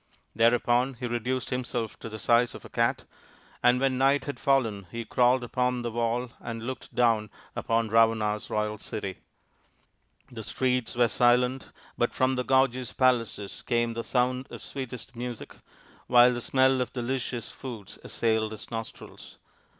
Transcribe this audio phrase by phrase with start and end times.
[0.35, 3.03] Thereupon he reduced himself to the size of a cat,
[3.61, 8.49] and when night had fallen he crawled upon the wall and looked down upon Ravana's
[8.49, 9.19] royal city.
[10.31, 11.67] The streets were silent,
[11.99, 15.55] but from the gorgeous palaces came the sound of sweetest music,
[16.07, 19.37] while the smell of delicious foods assailed his nostrils.